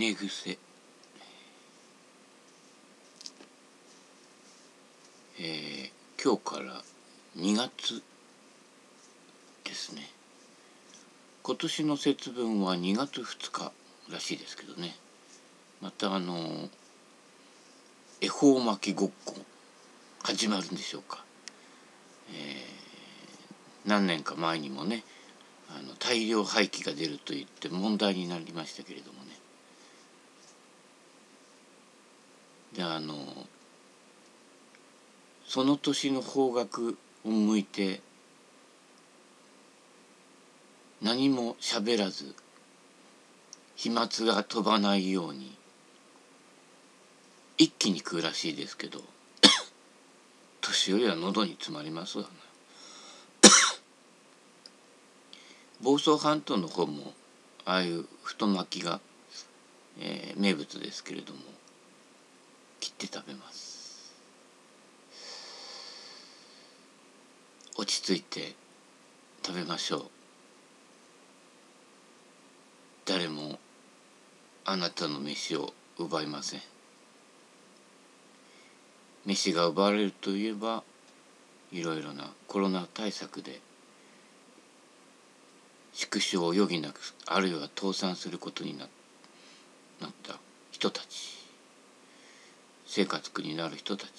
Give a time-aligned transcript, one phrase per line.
[0.00, 0.56] 寝癖。
[5.38, 5.90] えー、
[6.24, 6.82] 今日から
[7.36, 8.02] 2月
[9.62, 10.08] ですね。
[11.42, 13.72] 今年の節分は2月2日
[14.10, 14.96] らしいですけどね。
[15.82, 16.70] またあの
[18.22, 19.34] 恵方巻きごっこ
[20.22, 21.22] 始まるんでしょうか、
[22.32, 25.04] えー、何年か前にもね
[25.68, 29.29] あの大量廃棄が出ると言って問題になりましたけれどもね。
[32.74, 33.14] であの
[35.46, 38.00] その年の方角を向いて
[41.02, 42.34] 何も喋らず
[43.74, 45.56] 飛沫が飛ばないように
[47.56, 49.00] 一気に食うらしいですけど
[50.60, 52.30] 年寄りは喉に詰まりますわな
[55.80, 57.14] 房総半島の方も
[57.64, 59.00] ああいう太巻きが、
[59.98, 61.40] えー、名物ですけれども
[62.80, 64.14] 切って食べます。
[67.76, 68.54] 落ち着いて
[69.44, 70.10] 食べましょう。
[73.04, 73.58] 誰も
[74.64, 76.60] あなたの飯を奪いません。
[79.26, 80.82] 飯が奪われるといえば
[81.72, 83.60] いろいろなコロナ対策で
[85.92, 88.88] 縮小を余儀なくあるいは倒産することになっ
[90.22, 90.36] た
[90.70, 91.39] 人たち。
[92.92, 94.10] 生活苦になる人たち。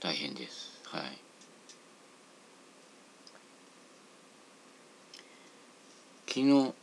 [0.00, 0.78] 大変です。
[0.84, 1.02] はい。
[6.28, 6.74] 昨日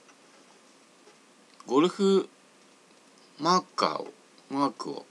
[1.68, 2.28] ゴルフ
[3.40, 4.08] マーカーを
[4.50, 5.06] マークを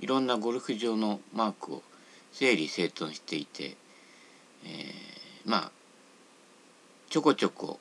[0.00, 1.82] いろんなゴルフ場のマークを
[2.32, 3.74] 整理整頓していて、
[4.66, 5.70] えー、まあ
[7.08, 7.80] ちょこちょこ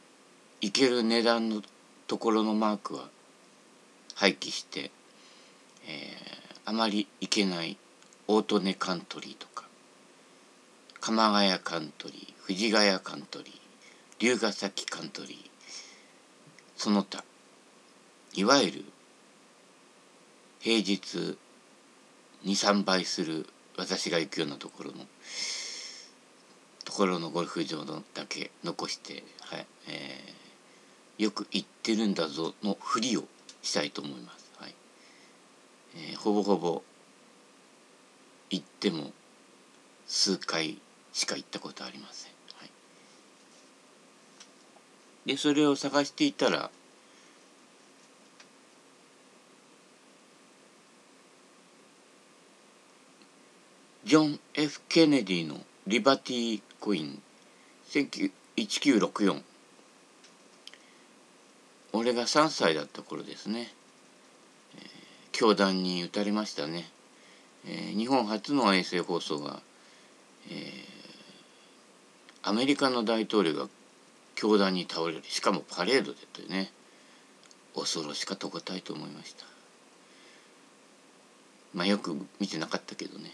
[0.62, 1.62] いける値段の
[2.08, 3.10] ところのマークは
[4.16, 4.90] 廃棄して、
[5.88, 7.78] えー、あまりいけない
[8.28, 9.66] 大利根カントリーとか
[11.00, 13.54] 鎌ヶ谷カントリー藤ヶ谷カントリー
[14.20, 15.38] 龍ヶ崎カントリー
[16.76, 17.24] その他
[18.34, 18.86] いわゆる
[20.60, 21.38] 平日
[22.46, 23.46] 23倍する
[23.78, 25.06] 私が行くようなところの
[26.86, 33.24] ところのゴルフ場のだけ残して、はいえー、よく行ってるんだぞのふりを
[33.62, 34.45] したいと思います。
[35.96, 36.84] えー、ほぼほぼ
[38.50, 39.12] 行っても
[40.08, 40.80] 数回
[41.14, 42.32] しか行ったことありません。
[42.58, 42.70] はい、
[45.26, 46.70] でそれを探していたら
[54.06, 55.58] ジョン・ F・ ケネディの
[55.88, 57.22] リバティコイン
[57.88, 59.42] 1964
[61.92, 63.74] 俺が3歳だった頃ですね、
[65.36, 66.90] 教団に打たれましたね、
[67.68, 69.60] えー、日本初の衛星放送が、
[70.50, 73.68] えー、アメリカの大統領が
[74.36, 75.24] 教団に倒れる。
[75.26, 76.72] しかもパレードでというね
[77.76, 79.46] 恐ろしかとこたいと思いました。
[81.74, 83.30] まあよく見てなかったけどね。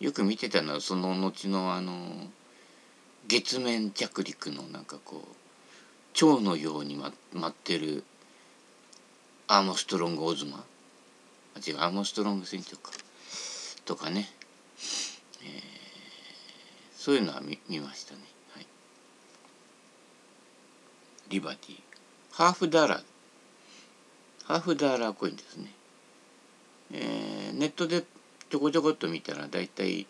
[0.00, 1.94] よく見てたのはその後のあの
[3.26, 5.36] 月面着陸のなんかこう
[6.12, 7.10] 蝶のように舞
[7.50, 8.04] ってる
[9.48, 10.62] アーモストロング・オズマ。
[11.54, 12.90] あ違うアーモストロング船長か。
[13.84, 14.28] とかね、
[15.42, 15.50] えー、
[16.94, 18.20] そういうのは見見ましたね、
[18.54, 18.66] はい、
[21.28, 21.72] Liberty.
[21.72, 21.80] Half
[22.30, 22.84] dollar.
[22.84, 25.70] Half dollar コインですね、
[26.92, 28.02] えー、ネットで
[28.50, 30.06] ちょこちょこっと見たら大体、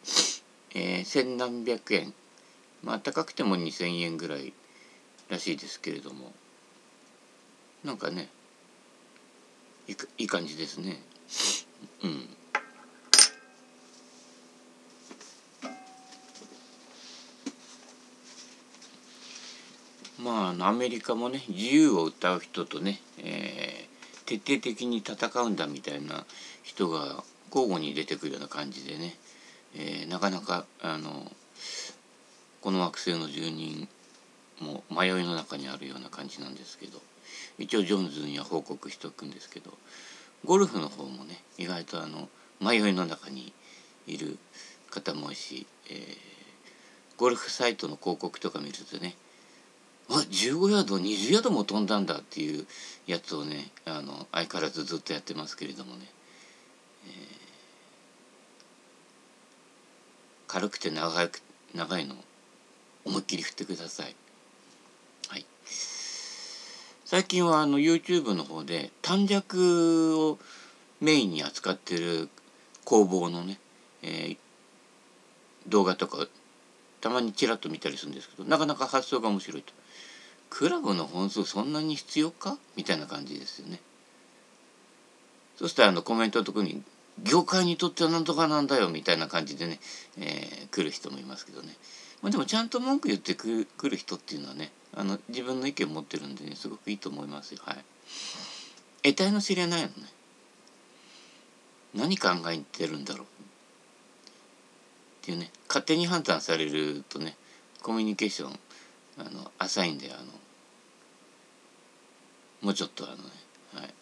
[0.75, 2.13] えー、千何百円。
[2.83, 4.53] まあ高くても2,000円ぐらい
[5.29, 6.33] らしいですけれども。
[7.85, 8.29] なんかね
[9.89, 11.03] いいい感じですね。
[12.03, 12.29] うん。
[20.23, 26.25] まあアメリカもね自由を歌う人とね、えー、徹底的に戦うんだみたいな
[26.63, 27.25] 人が
[27.55, 29.17] 交互に出てくるような感じでね、
[29.75, 31.31] えー、なかなかあの
[32.61, 33.89] この惑星の住人
[34.61, 37.01] も迷いの中にあるような感じなんですけど
[37.59, 39.73] 一応ジョンズには報告しておくんですけど
[40.45, 42.29] ゴルフの方もね意外とあの
[42.61, 43.53] 迷いの中に
[44.07, 44.39] いる
[44.91, 46.17] 方も多いし、えー、
[47.17, 49.15] ゴルフサイトの広告とか見るとね
[50.09, 52.67] あ15ヤード20ヤードも飛んだんだっていう
[53.07, 56.07] やつをねあの相変わらずずっとやってますけれどもね、
[57.07, 57.43] えー
[60.53, 61.41] 軽くて長く
[61.75, 62.15] 長いの
[63.07, 64.15] 思いっきり振ってください。
[67.13, 70.39] 最近はあの YouTube の方で短尺を
[71.03, 72.31] メインに扱ってる
[72.87, 73.59] 工房のね、
[74.03, 74.37] えー、
[75.69, 76.27] 動画とか
[77.03, 79.75] たまにちらっと見たりするんですけどなかなか発想が面白いと。
[80.49, 82.57] クラブの本数そんなに必要か？
[82.77, 83.79] みたいな感じですよね。
[85.59, 86.83] そしたらあのコメントのとこに
[87.23, 89.81] 「業界にとってはなんとかなんだよ」みたいな感じでね、
[90.17, 91.77] えー、来る人もいますけどね。
[92.23, 97.61] まあ、でもちゃんと文句言ってくる人っていうのはねあの自分の意見を持ってるんでねすごくいいと思いますよ。
[97.65, 97.85] はい。
[99.03, 99.93] 得体の知れないのね。
[101.95, 103.25] 何考えてるんだろう。
[103.25, 103.27] っ
[105.23, 105.51] ていうね。
[105.69, 107.37] 勝手に判断されるとね
[107.83, 108.59] コミュニケーション
[109.19, 110.25] あの浅いんであの
[112.61, 113.23] もうちょっとあのね、
[113.75, 113.95] はい、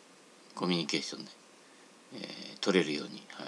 [0.54, 1.30] コミュニケーションね、
[2.14, 3.46] えー、取れるように、はい。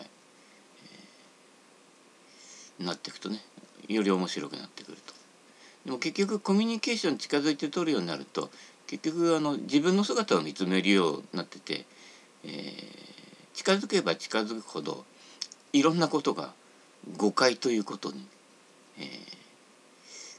[2.81, 3.45] えー、なっていくとね
[3.89, 5.15] より面白くなってくると。
[5.85, 8.51] でも結局コミュニケーション近づいて取るようになると
[8.87, 11.87] 結局あの自分の姿を見つめるようになってて、
[12.45, 12.83] えー、
[13.55, 15.05] 近づけば近づくほど
[15.73, 16.53] いろんなことが
[17.17, 18.25] 誤解ということに、
[18.99, 19.07] えー、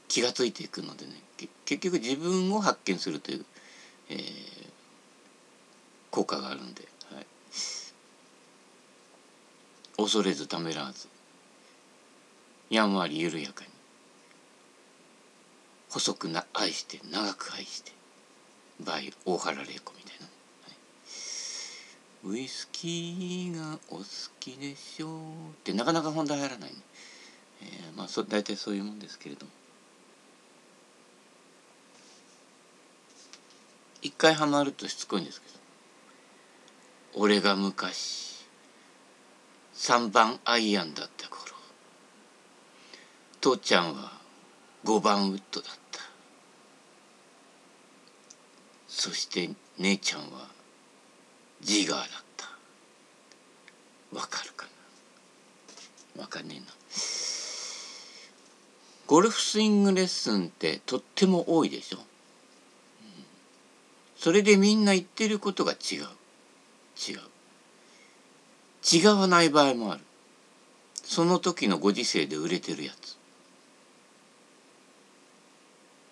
[0.08, 1.12] 気がついていくのでね
[1.66, 3.44] 結局自分を発見するという、
[4.08, 4.18] えー、
[6.10, 7.26] 効果があるんで、はい、
[9.98, 11.08] 恐れずためらわず
[12.74, 13.74] やんわり緩やかに。
[15.94, 17.92] 細くな愛して長く愛して
[18.80, 20.26] バイ大原玲子みたいな、
[22.26, 24.04] はい、ウイスキーがお好
[24.40, 25.14] きでしょうっ
[25.62, 26.76] てなかなか本題入らないね、
[27.62, 29.52] えー、まあそ大体そういうもんですけれども。
[34.02, 35.54] 一回ハマるとしつこいんですけど。
[37.22, 38.44] 俺が昔
[39.76, 41.43] 3番アイアンだった頃。
[43.44, 44.10] 父ちゃんは
[44.86, 46.00] 5番ウッドだった。
[48.88, 50.48] そして姉ちゃんは
[51.60, 52.08] ジガーだっ
[52.38, 54.16] た。
[54.16, 54.66] わかるか
[56.16, 56.22] な？
[56.22, 56.64] わかんねえな。
[59.06, 61.98] ゴルフスイングレッスンってとっても多いでしょ、
[64.16, 65.98] それでみんな言ってることが違う。
[66.96, 67.20] 違う。
[68.90, 70.00] 違わない場合もある。
[71.02, 73.18] その時のご時世で売れてるやつ。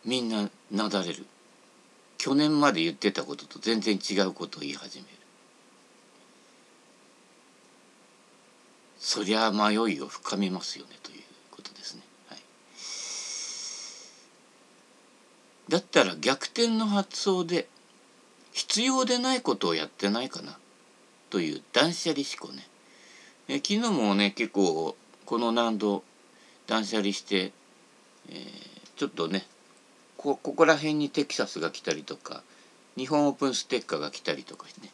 [0.05, 1.27] みんななだれる。
[2.19, 5.23] 去年まで言ってたことと全然違うことを言い始める。
[9.03, 12.39] そりゃ迷いを深めますよねということですね、はい、
[15.69, 17.67] だったら逆転の発想で
[18.53, 20.57] 必要でないことをやってないかな
[21.31, 22.69] という断捨離思考ね。
[23.49, 26.05] え昨日もね結構この難度
[26.69, 27.53] 断捨離して、
[28.29, 28.47] えー、
[28.97, 29.47] ちょっとね
[30.23, 32.43] こここら辺にテキサスが来たりとか
[32.97, 34.91] 日本オープンステッカーが来たりとかね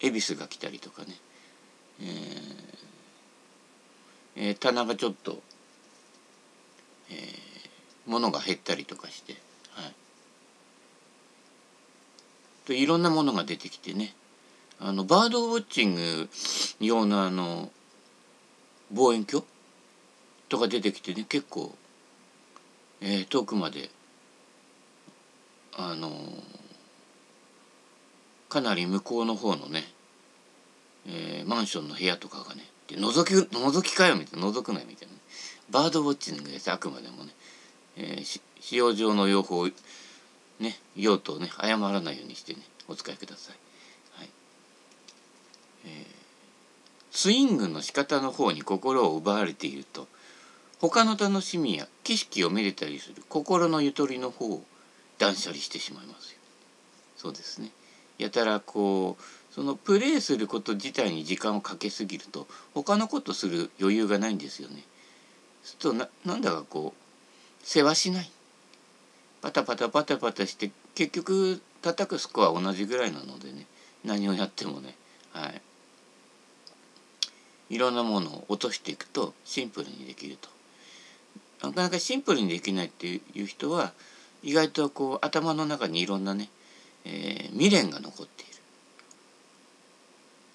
[0.00, 1.08] 恵比寿が来たりとかね、
[2.02, 2.08] えー
[4.36, 5.40] えー、棚がちょっと、
[7.10, 7.16] えー、
[8.06, 9.32] 物が減ったりとかして、
[9.72, 9.94] はい、
[12.66, 14.14] といろんなものが出てきてね
[14.78, 16.28] あのバードウォッチング
[16.80, 17.70] 用のあの
[18.92, 19.46] 望遠鏡
[20.50, 21.74] とか出てきてね結構、
[23.00, 23.88] えー、遠くまで
[25.88, 26.10] あの
[28.48, 29.84] かなり向こうの方のね、
[31.06, 35.14] えー、マンションの部屋とかがねで覗き覗きかよみたいな覗くなよみたいな
[35.70, 37.30] バードウォッチングですあくまでもね、
[37.96, 39.68] えー、使用上の用法
[40.58, 43.56] ね用途をね誤らないようにしてねお使いください。
[44.18, 44.28] はい
[45.86, 46.04] えー、
[47.12, 50.08] スイングの仕方の方に心を奪われていると
[50.80, 54.64] 他の楽しみや景色をめでたりする心のゆとりの方を
[55.20, 56.38] 断捨離してしまいますよ。
[57.16, 57.70] そうですね。
[58.18, 64.82] やたらこうそのプレイすること自体に時間をかけすぎると他のことする余裕がないんですよね。
[65.62, 68.30] するとななんだかこう世話しない
[69.42, 73.66] パタパタパタパタして結局叩くスコア同じぐらいなのでね
[74.04, 74.94] 何をやってもね
[75.32, 75.62] はい
[77.74, 80.48] いろんなものを落としていくとシンプルにできると。
[81.62, 83.92] なかなかシンプルにできないっていう人は
[84.42, 86.48] 意外とこう頭の中にいろんなね、
[87.04, 88.52] えー、未練が残っている。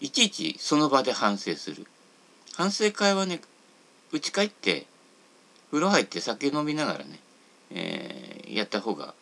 [0.02, 1.86] いちいちその場で反省する。
[2.56, 3.42] 反省会はね
[4.12, 4.86] 家帰って
[5.72, 7.20] 風呂入って酒飲みながらね、
[7.72, 9.14] えー、やった方が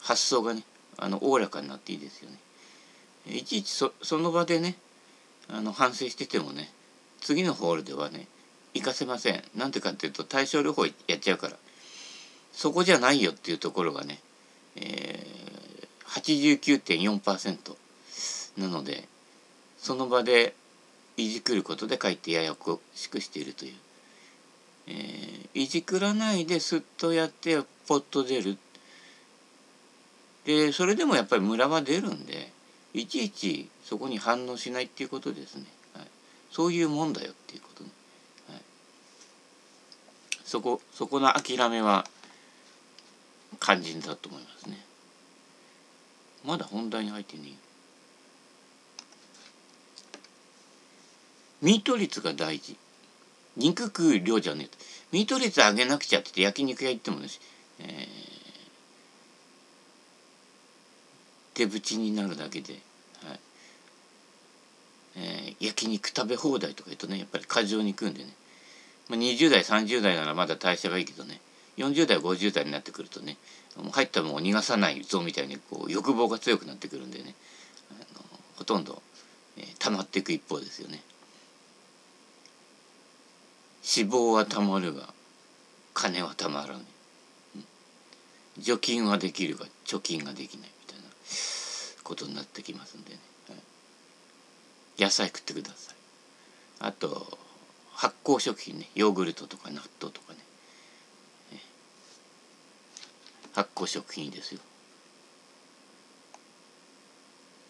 [0.00, 0.62] 発想がね
[0.98, 2.38] あのおおらかになっていいですよね。
[3.28, 4.76] いちいちそその場でね
[5.48, 6.70] あの反省しててもね
[7.20, 8.26] 次のホールではね
[8.74, 9.42] 行かせません。
[9.54, 11.56] なんでかっていうと対症療法やっちゃうから。
[12.56, 14.18] そこじゃないよっていうところがね、
[14.76, 17.76] えー、89.4%
[18.56, 19.06] なので
[19.78, 20.54] その場で
[21.18, 23.74] いじくることでかえってややこしくしているという、
[24.88, 28.56] えー、いじくらないですっとやってポッと出る。
[30.46, 32.52] でそれでもやっぱりムラは出るんで
[32.94, 36.06] いちいちそこに反応しないっていうことですね、はい、
[36.50, 37.90] そういうもんだよっていうことね、
[38.48, 38.60] はい、
[40.44, 42.06] そこそこの諦めは
[43.66, 44.78] 肝心だと思いますね。
[46.44, 47.50] まだ本題に入ってね
[51.60, 52.76] ミート率が大事。
[53.56, 54.78] 肉食う量じゃねえと。
[55.10, 57.26] ミート率上げなくちゃって焼肉屋行ってもね、
[57.80, 62.74] えー、手縁になるだけで、
[63.24, 63.40] はい。
[65.16, 68.30] えー、焼肉食べ放題とか言うとねやっぱり過剰に食うんでね、
[69.08, 71.35] まあ、20代30代ならまだ代謝がいいけどね。
[71.76, 73.36] 40代50代になってくるとね
[73.92, 77.34] 入ったものを逃がさないぞみたいにこう欲望が強くなってくるんでね
[78.56, 79.02] ほとんど、
[79.58, 81.02] えー、溜まっていく一方ですよね。
[83.96, 85.12] 脂肪はたまるが
[85.94, 87.64] 金はたまらない、うん、
[88.58, 91.04] 除菌はできるが貯金ができないみたいな
[92.02, 93.18] ことになってきますんでね、
[93.50, 93.54] は
[94.98, 95.96] い、野菜食ってください。
[96.80, 97.38] あと
[97.92, 100.45] 発酵食品ねヨーグルトとか納豆とかね。
[103.56, 104.60] 発酵食品ですよ。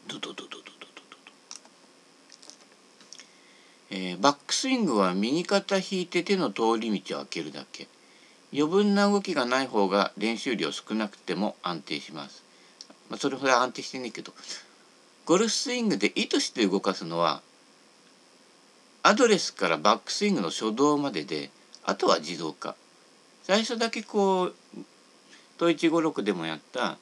[0.09, 1.17] ドドドドドドドド
[3.91, 7.87] えー、バックスイングは右肩引いて手の通り道を開けるだけ。
[8.53, 12.43] 余分な動きがない方が練習量少なくても安定します、
[13.11, 14.33] まあ、それほど安定してねえけど。
[15.25, 17.43] ゴルフスイングで意図して動かすのは
[19.05, 21.51] アドレスからバックスイングの初動までで
[21.85, 22.75] あとは自動化。
[23.45, 24.55] 最初だけこう
[25.59, 26.99] トイチ五六でもやった、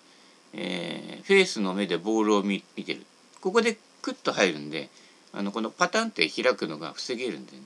[0.52, 3.04] えー、フェースの目でボールを見見てる。
[3.40, 4.88] ここでクッと入るんで
[5.32, 7.62] あのこのパタンって開くのが防げるんでね。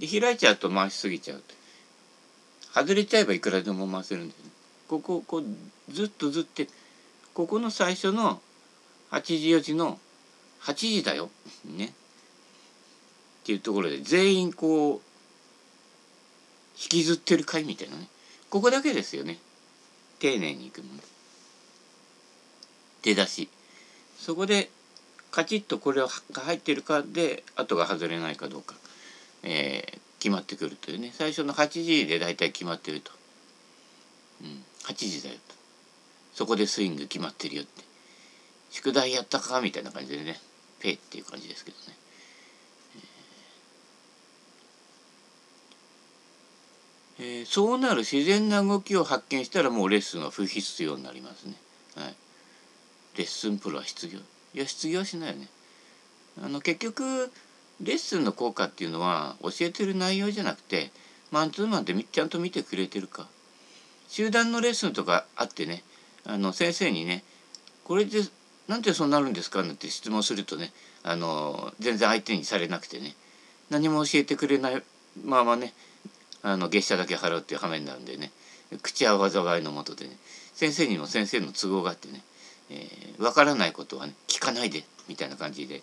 [0.00, 1.42] で開いちゃうと回しすぎちゃう
[2.74, 4.50] 外れちゃえばいくらでも回せるんですね。
[4.88, 6.68] こここうずっとずって
[7.34, 8.40] ここの最初の
[9.10, 9.98] 8時4時の
[10.62, 11.30] 8時だよ。
[11.64, 11.86] ね。
[13.42, 15.00] っていうところで全員こう
[16.80, 18.08] 引きずってる回みたいなね。
[18.48, 19.38] ここだけですよね。
[20.22, 20.84] 丁寧にいくの。
[23.02, 23.48] 出だし。
[24.20, 24.70] そこで
[25.32, 26.08] カチッとこれが
[26.42, 28.76] 入ってるかで後が外れないかどうか、
[29.42, 31.10] えー、決まってくるというね。
[31.12, 33.10] 最初の8時で大体決まってると、
[34.42, 35.54] うん、8時だよと。
[36.34, 37.82] そこでスイング決まってるよって。
[38.70, 40.40] 宿題やったかみたいな感じでね。
[40.78, 41.96] ペイっていう感じですけどね。
[47.24, 51.54] えー、そうなる自然な動きを発見したらもうレッスンは不必要になりますね。
[51.94, 52.14] はい、
[53.16, 54.18] レッスンプロは失業
[54.54, 55.46] いや失業しないよね。
[56.42, 57.30] あの結局
[57.80, 60.90] レッスンの効果っていうのは教えてる内容じゃなくて
[61.30, 63.28] マンツーマンでちゃんと見てくれてるか
[64.08, 65.84] 集団のレッスンとかあってね
[66.24, 67.22] あの先生にね
[67.84, 68.22] これで
[68.66, 70.72] なんでそうなるんですかなんて質問するとね
[71.04, 73.14] あの全然相手にされなくてね
[73.70, 74.82] 何も教えてくれない
[75.24, 75.72] ままね
[76.42, 78.32] あの月謝だけ払うっていう羽目になるんでね。
[78.82, 80.16] 口は災いのもとでね。
[80.54, 82.22] 先生にも先生の都合があってね、
[82.70, 85.82] えー、分からないことはね聞かないでみたいな感じで、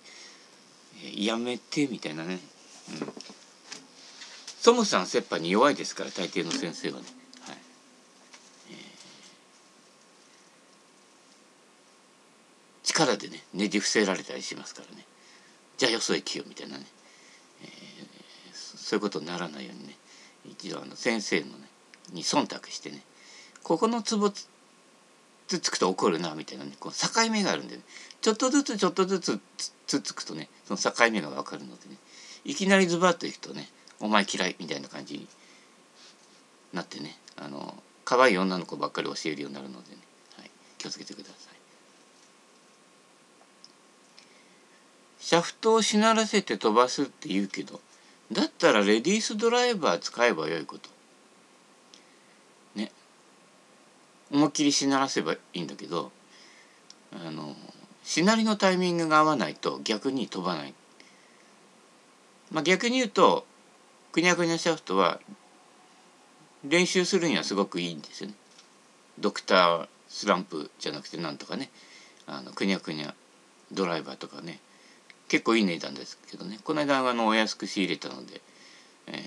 [1.04, 2.39] えー、やめてみたいなね、うん、
[4.62, 7.04] そもさん切羽に弱いですから大抵の先生はね、
[7.42, 7.58] はい、
[12.84, 15.04] 力でねねじ伏せられたりしますからね。
[15.78, 16.86] じゃあよそへ来よみたいなね、
[17.63, 17.70] えー、
[18.54, 19.96] そういうことにならないようにね。
[20.46, 21.69] 一度あの先生のね
[22.12, 23.03] に忖度してね
[23.63, 24.48] ここのツボつ
[25.60, 27.81] つくと怒るなみたいなねこの境目があるんで、ね、
[28.22, 29.39] ちょっとずつちょっとずつ
[29.88, 31.96] つつくとねその境目が分かるのでね
[32.46, 33.67] いきなりズバッといくとね
[34.00, 35.27] 「お前嫌い」みたいな感じに
[36.74, 39.98] なってねあの可愛い女の子ばっかり教えるようになるのでね、
[40.38, 41.60] はい、気をつけてください。
[45.19, 47.79] シャフトをしならせて飛ばすって言うけど
[48.31, 50.89] だったらレディースドライバー使えばよいこと。
[52.75, 52.91] ね。
[54.31, 56.12] 思いっきりしならせばいいんだけど、
[57.12, 57.55] あの、
[58.03, 60.74] しなりのタイミングが合わないと逆に飛ばない。
[62.51, 63.45] まあ、逆に言うと、
[64.12, 65.19] くにゃくにゃシャフトは
[66.63, 68.36] 練習するにはすごくいいんですよね。
[69.19, 71.69] ドクタースランプじゃなくてなんとかね、
[72.27, 73.13] あのくにゃくにゃ
[73.71, 74.59] ドライバーとかね、
[75.29, 76.59] 結構いい値段ですけどね。
[76.63, 78.41] この間あのお安く仕入れたので、
[79.07, 79.19] えー、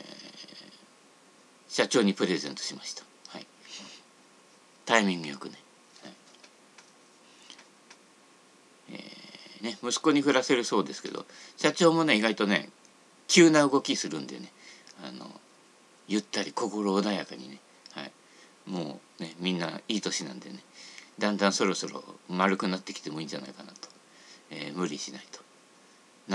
[1.68, 3.47] 社長にプレゼントしました、はい、
[4.85, 5.54] タイミングよくね、
[6.02, 6.11] は
[8.90, 11.25] い、ね息子に振らせるそうですけど
[11.56, 12.68] 社長もね意外とね
[13.26, 14.52] 急な動きするんでね
[15.02, 15.30] あの
[16.09, 17.59] ゆったり心穏やかにね、
[17.92, 18.12] はい、
[18.66, 20.59] もうねみんないい年なんでね
[21.18, 23.88] だんだんそろそろ丸くなってきてもいいんじゃないかなと、
[24.50, 25.40] えー、無理しないと。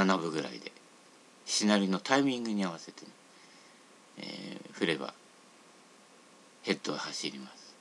[0.02, 0.72] 7分ぐらいで
[1.46, 3.12] しなりのタイミングに合わせてね、
[4.20, 5.14] えー、振れば
[6.64, 7.76] ヘッドは走ります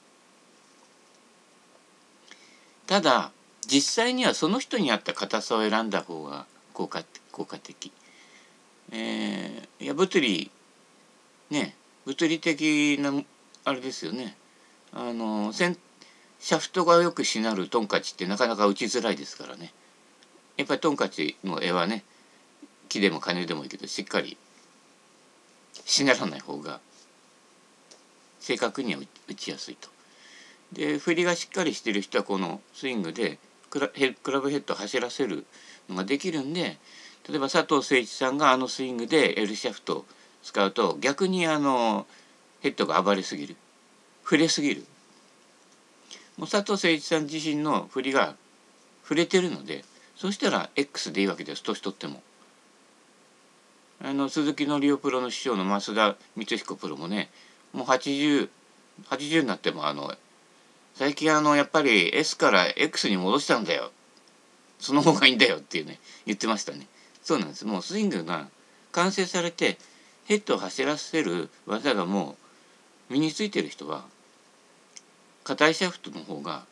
[2.86, 3.32] ただ
[3.66, 7.92] 実際にはその人に合った硬さを選んだ方が効果効果的。
[8.92, 10.50] えー、いや物理
[11.50, 13.12] ね物理的な
[13.64, 14.36] あれですよね。
[14.92, 19.72] あのシャフトがよくしなるトンカチってなかなか打ちづらいですからね。
[20.56, 22.04] やっぱりトンカチの絵はね
[22.88, 24.36] 木でも金でもいいけどしっかり
[25.84, 26.80] しならない方が
[28.40, 29.88] 正確には打ちやすいと。
[30.72, 33.38] で振りがしっかりしてる人はこのスイングで
[33.70, 35.46] クラクラブヘッドを走らせる
[35.88, 36.76] のができるんで
[37.28, 40.04] 例えば佐藤誠一さんがあのスイングで L シャフトを
[40.42, 42.06] 使うと逆にあの
[42.60, 43.56] ヘッドが暴れすぎる
[44.22, 44.84] 触れすぎる
[46.36, 48.34] もう佐藤誠一さん自身の振りが
[49.02, 49.84] 触れてるので
[50.16, 51.62] そしたら X でいいわけです。
[51.62, 52.22] 年取っても。
[54.02, 57.30] あの鈴木のりおプロの師匠の増田光彦プロもね
[57.72, 58.48] もう8080
[59.10, 60.12] 80になってもあの
[60.94, 63.90] 最近あのやっぱり S から X に戻したんだよ。
[64.78, 66.86] その方がいいんだよっていうね言ってましたね。
[67.22, 67.66] そうなんです。
[67.66, 68.48] もうスイングが
[68.92, 69.78] 完成されて
[70.24, 72.36] ヘッドを走らせる技がも
[73.10, 74.04] う身についてる人は
[75.44, 76.64] 硬いシャフトの方が、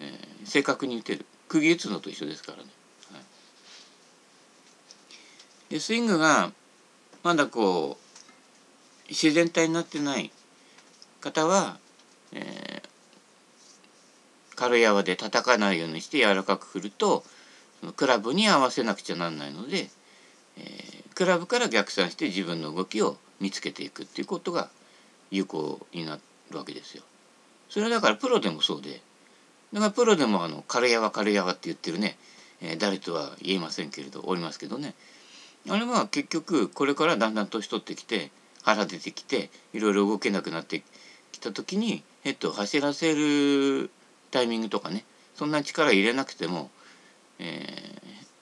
[0.00, 1.24] えー、正確に打てる。
[1.48, 2.64] 釘打つのと一緒ですからね、
[5.70, 6.50] でスイングが
[7.22, 10.30] まだこう自然体になってない
[11.20, 11.78] 方は、
[12.32, 12.88] えー、
[14.56, 17.24] 軽い泡で叩かないようにして柔らかく振ると
[17.80, 19.88] そのクラブに合わせなくちゃなんないので、
[20.58, 24.68] えー、クラブから逆算して自分の動きを見つけていくっていうことが
[25.30, 26.18] 有効にな
[26.50, 27.02] るわけですよ。
[27.68, 29.00] それはだからプロでもそうで
[29.72, 32.18] だからプロでもあの軽い泡軽い泡って言ってるね、
[32.60, 34.94] えー、誰とは言えませんけれどおりますけどね
[35.68, 38.30] あれは結局これからだんだん年取ってきて
[38.62, 40.82] 腹出てきていろいろ動けなくなって
[41.32, 43.90] きた時にヘッド走らせる
[44.30, 46.70] タイミングとかねそんな力入れなくても、
[47.38, 47.44] え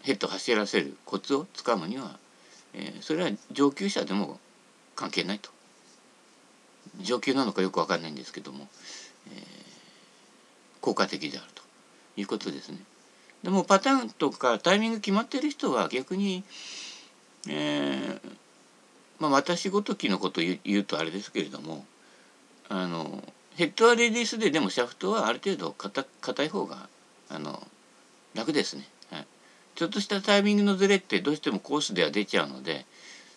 [0.02, 2.18] ー、ヘッド走らせるコツをつかむには、
[2.74, 4.38] えー、それは上級者でも
[4.94, 5.50] 関係ないと
[7.00, 8.66] 上級なのかよく分かんないんですけども、
[9.30, 9.42] えー、
[10.80, 11.62] 効果的であると
[12.16, 12.78] いうことですね。
[13.42, 16.42] でもパターンとかタイミング決まってる人は逆に、
[17.48, 18.36] えー、
[19.18, 21.84] まあ私ごときのことを言うとあれですけれども
[22.68, 23.22] あの
[23.56, 26.88] ヘッドはレディースででもシャフトはある程度硬い方が
[27.28, 27.66] あの
[28.34, 29.26] 楽ですね、はい。
[29.74, 32.86] ちょっとしたタイミングのズレってどうしてもコースでは出ちゃうので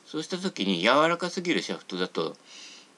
[0.06, 2.36] そうした時に柔らかすぎるシャフトだと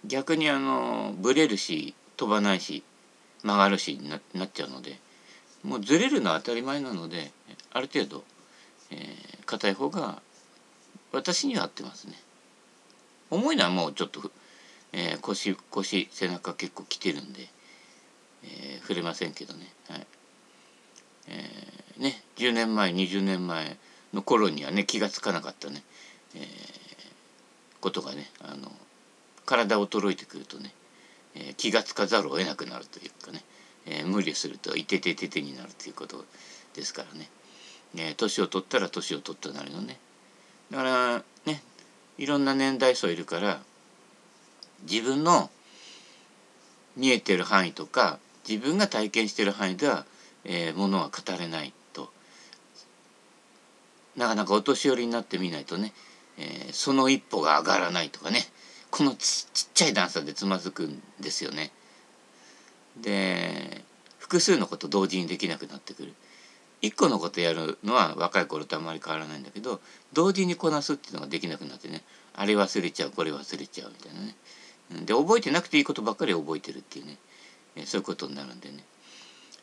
[0.05, 2.83] 逆にあのブレるし飛ばないし
[3.43, 4.97] 曲がるしになっちゃうので
[5.63, 7.31] もうずれるのは当たり前なので
[7.71, 8.23] ある程度
[9.45, 10.21] 硬、えー、い方が
[11.13, 12.13] 私には合ってますね。
[13.29, 14.31] 重いのはもうちょっと
[14.93, 17.47] えー、腰腰背中結構きてるんで、
[18.43, 20.07] えー、触れませんけどね,、はい。
[21.27, 23.77] えー、ね10年前20年前
[24.13, 25.81] の頃にはね気が付かなかったね、
[26.35, 26.43] えー、
[27.81, 28.71] ことがねあの
[29.45, 30.71] 体衰えてくるとね、
[31.35, 33.43] えー、気が付かざるを得なくなるというかね、
[33.87, 36.23] えー、無理するといててててになるということ
[36.75, 37.29] ですからね。
[38.17, 39.99] 年、を取ったら年を取ったなりのね
[40.71, 41.61] だからね
[42.17, 43.61] いろんな年代層いるから
[44.89, 45.49] 自分の
[46.95, 50.05] 見えてる範囲とか自分が体験してる範囲では、
[50.45, 52.11] えー、ものは語れないと
[54.15, 55.93] なかなかお年寄りになってみないとね、
[56.37, 58.41] えー、その一歩が上がらないとかね
[58.91, 61.71] このちっちゃい段差でつまずくんですよね。
[63.01, 63.83] で
[64.19, 66.13] 複数のこと同時にできなくなってくる。
[66.83, 69.79] 一個のことやるのは若い頃とあまり変わらないんだけど
[70.11, 72.03] 同時にこなすっていうのができなくなってね
[72.35, 74.35] あれ忘れちゃうこれ忘れちゃうみたいなね。
[75.05, 77.17] で覚えてなくていいことばっかり覚えてるっていうね。
[77.85, 78.83] そういうことになるんでね。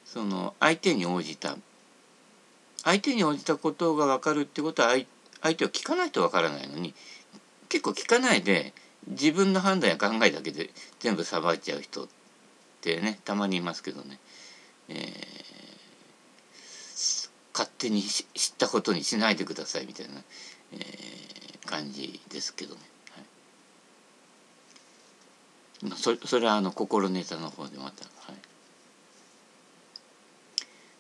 [0.07, 1.57] その相手に応じた。
[2.85, 4.97] 相手に応じたことが分かるってことは
[5.43, 6.95] 相手を聞かないと分からないのに
[7.69, 8.73] 結構聞かないで
[9.09, 12.09] 自分の判断や考えだけで全部さばいちゃう人っ
[12.81, 14.19] てねたまにいますけどね、
[14.89, 15.50] えー、
[17.61, 20.15] 勝手に知ったことにしないでくださいみたいな、
[20.73, 22.81] えー、感じですけどね。
[25.97, 28.37] そそれはあの心ネタの方でまた、はい、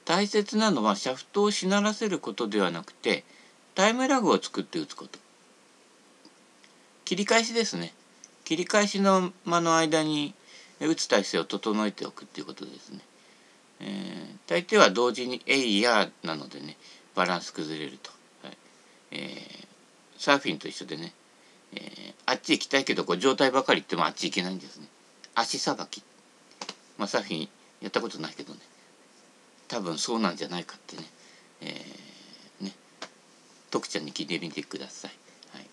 [0.07, 3.25] 大切なのはシャフトをしならせることではなくて
[3.75, 5.19] タイムラグを作って打つこと。
[7.07, 7.95] 切り返しですね。
[8.45, 10.35] 切り返しの間の間に
[10.79, 13.01] 打つ体勢を整えておくっていうことですね、
[13.81, 16.77] えー、大抵は同時に「えいや」なのでね
[17.15, 18.11] バランス崩れると、
[18.43, 18.57] はい。
[19.13, 19.67] えー、
[20.19, 21.13] サーフィンと一緒でね、
[21.73, 24.87] えー、あっち行きたいけどこう状態ばかり言ってもあっち行けないんですね。
[25.35, 26.03] 足さばき。
[26.99, 27.49] まあサーフィン
[27.81, 28.61] やったことないけどね。
[29.69, 31.05] 多分そうなんじゃないかってね,、
[31.61, 32.73] えー、ね。
[33.71, 35.13] 徳ちゃんに聞いてみてください。
[35.55, 35.67] はい、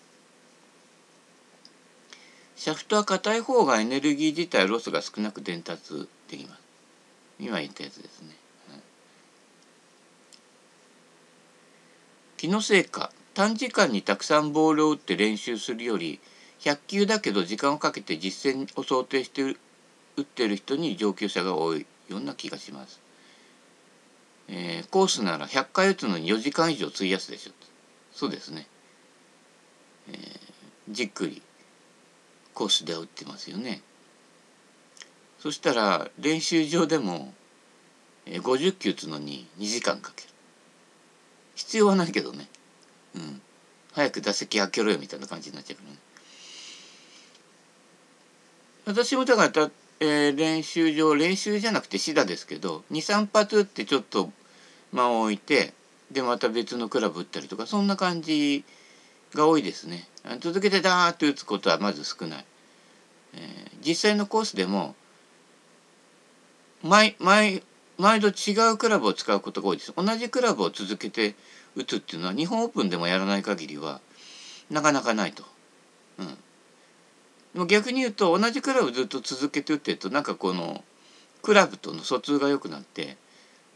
[2.56, 6.67] シャフトは硬い方がエネルギー自体ロスが少なく伝達できます。
[7.38, 8.36] 今言ったやつですね。
[12.36, 13.10] 気のせいか。
[13.34, 16.18] 短時間にたくさんボールを打って練習するより
[16.60, 19.52] 100球だけど時間をかけて実戦を想定して打
[20.22, 21.86] ってる人に上級者が多い。
[22.08, 23.00] ような気がします。
[24.48, 27.52] えー、コースなら100回打つのに4時間以上費やすでしょ
[28.12, 28.66] そうですね、
[30.08, 30.18] えー、
[30.88, 31.42] じっくり
[32.54, 33.82] コースで打ってますよね。
[35.38, 37.32] そしたら練習場でも、
[38.26, 40.28] 50球打つのに2時間かける。
[41.54, 42.48] 必要はないけどね。
[43.14, 43.40] うん。
[43.92, 45.98] 早く打席開けろよみたいな感じになっちゃうからね。
[48.84, 49.70] 私もだからた
[50.00, 54.30] えー、練習場練習じゃなくてシダですけど23発打ってちょっと
[54.92, 55.72] 間を置いて
[56.12, 58.64] でまた別のクラブ打ったりとかそんな感じ
[59.34, 60.08] が多いですね。
[60.40, 62.44] 続けてダーッと打つことはまず少ない、
[63.34, 64.94] えー、実際のコースでも
[66.82, 67.62] 毎毎
[67.98, 69.92] 毎度違うクラブを使うことが多いです。
[69.96, 71.34] 同じクラブを続けて
[71.74, 74.00] 打つっていうのは日本オープンでもやらない限りは
[74.70, 75.44] なかなかないと。
[76.18, 76.34] うん、で
[77.54, 80.84] も逆に言うと同じクラブずっと続けて打ってるとなんかこの
[81.42, 83.16] クラブとの疎通が良くなって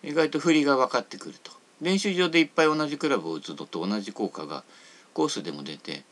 [0.03, 1.53] 意外と振りが分かってくると。
[1.81, 4.63] 練習場でいっぱい同じクラブを打つのと同じ効果が
[5.15, 6.05] コースでも出て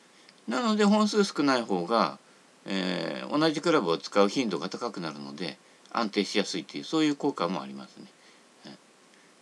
[0.49, 2.19] なので本数少ない方が、
[2.67, 5.59] えー、同じクラブを使う頻度が高くなるので
[5.93, 8.07] 安定しやすいというそういう効果もありますね。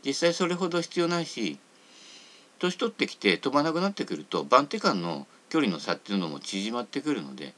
[0.04, 1.58] 実際それほど必要ないし
[2.58, 7.54] 年取ってきて飛ばなくなってくると番手間の距離の差っていうのも縮まってくるので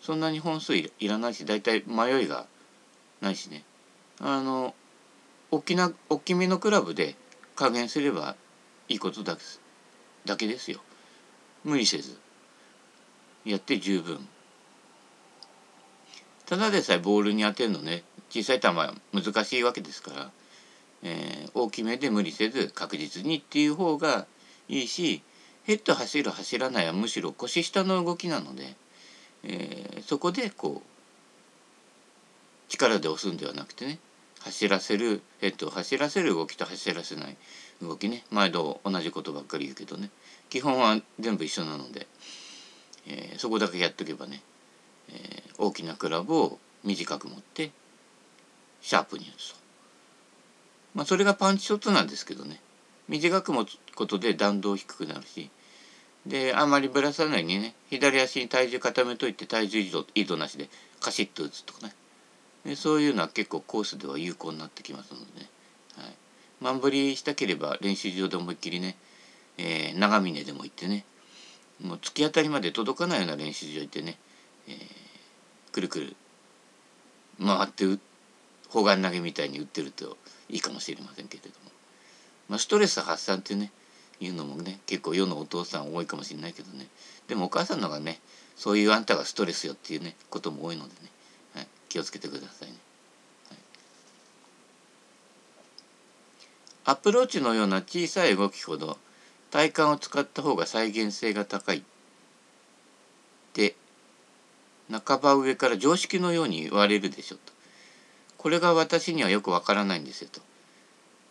[0.00, 2.46] そんなに本数いらないし大体迷いが
[3.20, 3.64] ないしね。
[4.20, 4.74] あの
[5.50, 7.14] 大きな大きめのクラブで
[7.54, 8.36] 加減すれば
[8.88, 9.36] いいことだ
[10.24, 10.80] だけですよ。
[11.64, 12.18] 無理せず。
[13.44, 14.26] やって十分。
[16.46, 18.02] ただでさえボールに当てるのね。
[18.32, 20.30] 小さい球は難しいわけですから、
[21.02, 24.26] えー、大きめで無理せず確実にっていう方が
[24.70, 25.22] いいし
[25.64, 28.74] ヘッド走る走らないはむしろ腰下の動きなので、
[29.44, 30.88] えー、そこでこう
[32.70, 33.98] 力で押すんではなくてね
[34.40, 37.36] 走らせるヘッドを走らせる動きと走らせない
[37.80, 38.24] 動きね。
[38.30, 40.10] 毎度同じことばっかり言うけどね。
[40.50, 42.06] 基本は全部一緒なので、
[43.06, 44.42] えー、そこだけやっとけばね、
[45.10, 47.70] えー、大きなクラブを短く持って
[48.82, 49.56] シャープに打つと。
[50.94, 52.60] まあそれがパンチショットなんですけどね。
[53.08, 55.50] 短く持つことで弾道低くなるし。
[56.26, 57.74] であんまりぶらさないにね。
[57.88, 60.68] 左足に体重固めといて体重移動移動なしで
[61.00, 61.94] カシッと打つとかね。
[62.64, 65.48] でそういうのは結構コースでは有効になってきますのでね、
[65.96, 66.14] はい、
[66.60, 68.96] 満振りしたければ練習場で思いっきりね、
[69.58, 71.04] えー、長峰でも行ってね。
[71.82, 74.16] もう突き当たりまで届かないような練習場行ってね、
[74.68, 74.76] えー、
[75.72, 76.16] くるくる
[77.44, 77.84] 回って
[78.72, 80.16] 砲丸投げみたいに打ってると
[80.48, 81.70] いいかもしれませんけれども、
[82.48, 83.70] まあ、ストレス発散ってね
[84.18, 86.86] いうのもね結構世のお父さん多いかもしれないけどね。
[87.28, 88.18] でもお母さんのがね
[88.56, 91.10] そういうあんたがストレスよっていうねことも多いのでね。
[91.54, 91.66] はい。
[91.90, 92.74] 気をつけてくださいね。
[93.50, 93.58] はい、
[96.86, 98.96] アプローチのような小さい動きほど
[99.50, 101.82] 体幹を使った方が再現性が高い
[103.52, 103.74] で
[104.90, 107.51] 半ば上から常識のように言われるでしょと。
[108.42, 110.40] これが私にはよくわからないんですよと。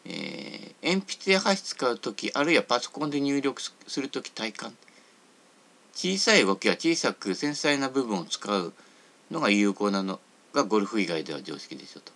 [0.05, 4.73] えー、鉛筆や箸使う時あるいはパソコンで入力する時体感
[5.93, 8.73] 小さい動きは小さく繊細な部分を使う
[9.29, 10.21] のが有効なの
[10.53, 12.13] がゴルフ以外では常識でしょと。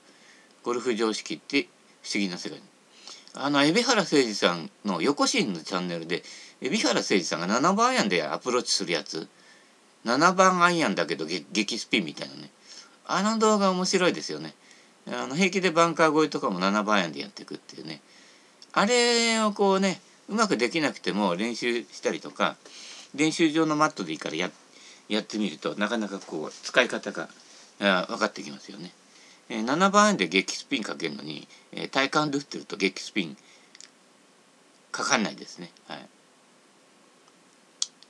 [0.63, 1.67] ゴルフ常識って
[2.01, 2.59] 不思議な世界。
[3.33, 6.23] あの、海老原誠二さんの横シーンのチャンネルで、
[6.61, 9.27] 海老原誠二さんが7番アイアンでアプローチするやつ、
[10.05, 12.49] 7番アイアンだけど激スピンみたいなね。
[13.05, 14.53] あの動画面白いですよね。
[15.07, 18.01] あの平気でバンカー越えとかも7番アイアンでやっていくっていうね。
[18.73, 22.55] あれをこうね、うまくできなくても練習したりとか、
[23.13, 24.51] 練習場のマットでいいからや
[25.07, 27.29] やってみるとなかなかこう使い方が
[27.79, 28.91] 分かってきますよね。
[29.49, 33.37] えー、7番アイアンで激スピンかけるのに、えー、体幹で打ってると激スピン
[34.91, 35.71] かかんないですね。
[35.87, 36.07] はい。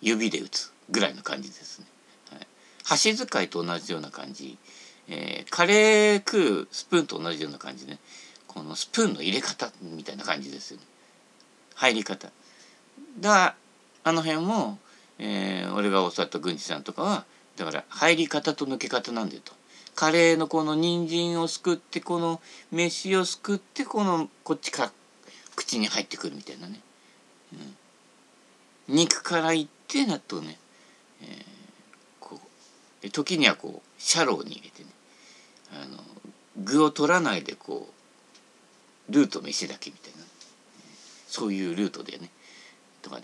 [0.01, 1.85] 指で打つぐらいの感じですね、
[2.31, 2.47] はい、
[2.83, 4.57] 箸使いと同じような感じ、
[5.07, 7.99] えー、カレー食うスプーンと同じような感じね。
[8.47, 10.83] このスプーンの入れ方みたいな感じですよね。
[11.75, 12.29] 入り方。
[13.19, 13.55] だ
[14.03, 14.79] あの辺も、
[15.19, 19.53] えー、俺が教わった郡司さんとかはだから入り方と抜け方なんだよと。
[19.95, 22.41] カレーのこの人参をすくってこの
[22.71, 24.91] 飯をすくってこのこっちから
[25.55, 26.81] 口に入ってくるみたいなね、
[28.89, 30.57] うん、肉からいって納豆ね、
[31.21, 31.54] えー、
[33.11, 34.89] 時にはこうシャローに入れてね
[35.73, 36.03] あの
[36.57, 37.89] 具を取らないでこ
[39.09, 40.25] うルート飯だけみたいな。
[41.27, 42.29] そういうルートでね
[43.01, 43.23] とかね、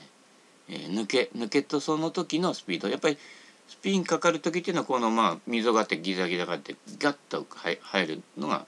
[0.69, 2.89] えー、抜け抜けとその時のスピード。
[2.89, 3.17] やっぱり
[3.69, 7.45] スピンかかる時っていうのはこのまあ溝があってギザギザがあってガッと
[7.81, 8.65] 入るのが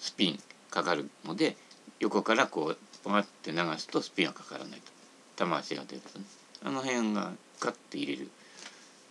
[0.00, 1.56] スピンかかるので
[2.00, 4.90] 横からこうパッて流すとスピンはかからないと。
[5.36, 6.24] 玉足が出るとね。
[6.64, 8.30] あの辺がガッて入れる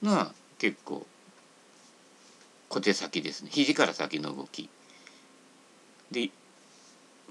[0.04, 1.08] のは結構
[2.70, 4.70] 小手先ですね肘から先の動き
[6.12, 6.30] で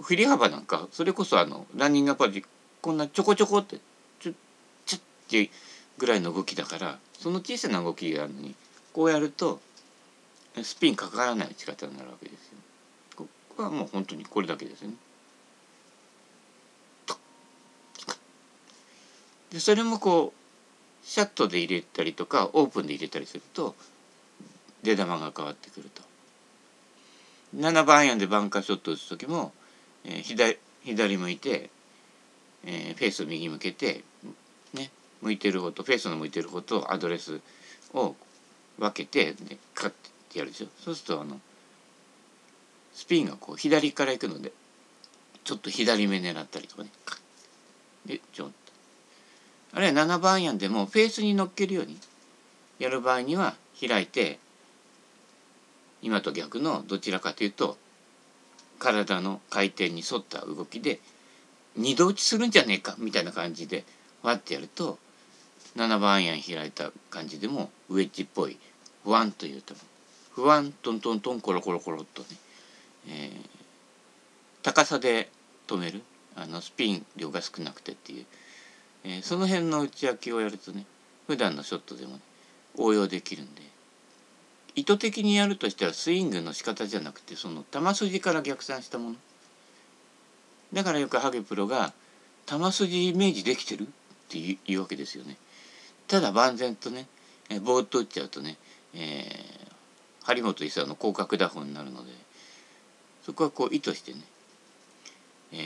[0.01, 2.45] 振り幅なんかそれこそあのランニングアパリ
[2.81, 3.79] こんなちょこちょこって
[4.21, 4.33] ちょ
[4.85, 5.51] ちょって
[5.97, 8.55] ぐらいの動きだからその小さな動きがあるのに
[8.93, 9.61] こうやると
[10.63, 12.59] スピンかからない打ち方になるわけですよ。
[13.17, 14.95] ここはもう本当にこれだけですね。
[19.51, 23.75] でそれもこうシャットで入れたりとかオープンで入れたりすると
[24.83, 26.03] 出玉が変わってくると。
[27.57, 29.53] 7番アイアンでバンカーショット打つ時も、
[30.05, 31.71] えー、左左向いて、
[32.65, 34.03] えー、フェースを右向けて
[34.75, 34.91] ね
[35.23, 37.41] 向いてる方とフェースの向いてる方とアドレス
[37.95, 38.15] を
[38.79, 39.93] 分けて、ね、カッ
[40.31, 40.67] てやるでしょ。
[40.85, 41.41] そうするとあの
[42.95, 44.53] スピンがこう左から行くので
[45.45, 46.91] ちょっと左目狙ったりとかね。
[48.07, 48.53] でちょっと。
[49.73, 51.99] あるいは7番アイアンでもフェースに乗っけるように
[52.79, 54.39] やる場合には開いて
[56.03, 57.77] 今と逆のどちらかというと
[58.79, 61.01] 体の回転に沿った動きで
[61.77, 63.85] 二度打ちするんじゃねえかみたいな感じで
[64.23, 64.99] わってやると
[65.77, 68.57] 7番アイアン開いた感じでもウェッジっぽい
[69.05, 69.75] 不安というと
[70.33, 72.29] 不安トントントンコロコロコロっとね、
[73.09, 73.49] えー、
[74.63, 75.31] 高さで
[75.67, 76.03] 止める
[76.37, 78.27] あのスピン量が少なくてっていう、
[79.05, 80.85] えー、その辺の打ち分けをやるとね
[81.27, 82.21] 普段のショットでも、ね、
[82.77, 83.63] 応用できるんで。
[84.79, 89.17] 意図的にやるとしてはスイングの仕方じゃなくてその球筋から逆算したもの
[90.73, 91.93] だからよくハゲプロが
[92.47, 93.87] 球筋イメージできてるっ
[94.29, 95.37] ていうわけですよね。
[96.07, 97.07] ただ万全とね、
[97.51, 98.57] えぼーっと打っちゃうとね、
[98.95, 102.13] えー、張本勲の広角打法になるので
[103.23, 104.21] そこはこう意図してね、
[105.53, 105.57] え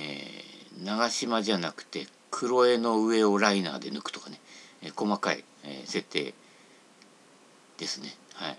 [0.81, 4.41] ー、長島じゃなくて黒絵の上をライナーで抜くとかね、
[4.83, 6.35] えー、細かい、えー、設定
[7.79, 8.15] ですね。
[8.35, 8.59] はい、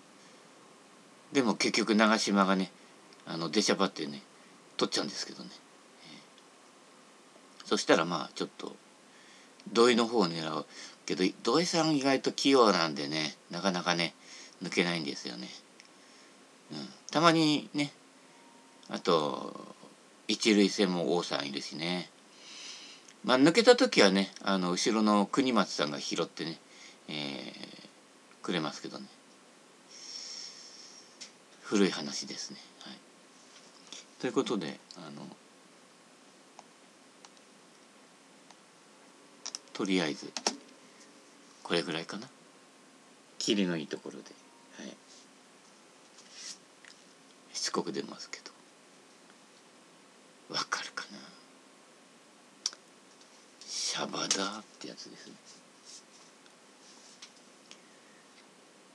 [1.34, 2.72] でも結局長島がね
[3.26, 4.22] あの出しゃばってね
[4.78, 8.76] 取っちゃうんですけどね、えー、そしたらまあちょっと
[9.72, 10.65] 土井の方を狙う
[11.06, 14.13] けど土井さん意外と器用なんでねなかなかね
[14.62, 15.50] 抜けないんですよね。
[16.72, 17.91] うん、たまにね
[18.89, 19.54] あと
[20.28, 22.10] 一塁線も王さんいるしね。
[23.24, 26.60] まあ抜けた時はねあの後ろの国松さんが拾ってね、
[27.08, 27.54] えー、
[28.43, 29.06] くれますけどね。
[31.74, 32.58] 古い話ですね。
[32.82, 32.98] はい、
[34.22, 35.26] ということであの
[39.74, 40.32] とりあえず
[41.64, 42.28] これぐらいかな。
[43.40, 44.26] 霧のいいところで。
[44.78, 44.96] はい。
[47.54, 48.52] しつこく出ますけど。
[50.54, 51.18] わかるかな。
[53.68, 55.34] シャバだってやつですね。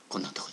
[0.07, 0.48] こんなとこ